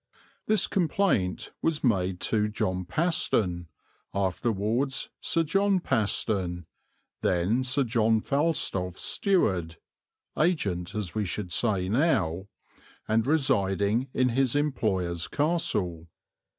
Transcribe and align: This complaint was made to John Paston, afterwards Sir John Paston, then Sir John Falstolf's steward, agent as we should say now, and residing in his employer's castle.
This 0.47 0.65
complaint 0.65 1.51
was 1.61 1.83
made 1.83 2.19
to 2.21 2.47
John 2.49 2.85
Paston, 2.85 3.67
afterwards 4.15 5.11
Sir 5.19 5.43
John 5.43 5.79
Paston, 5.79 6.65
then 7.21 7.63
Sir 7.63 7.83
John 7.83 8.19
Falstolf's 8.19 9.03
steward, 9.03 9.77
agent 10.35 10.95
as 10.95 11.13
we 11.13 11.23
should 11.23 11.53
say 11.53 11.87
now, 11.87 12.47
and 13.07 13.27
residing 13.27 14.07
in 14.11 14.29
his 14.29 14.55
employer's 14.55 15.27
castle. 15.27 16.07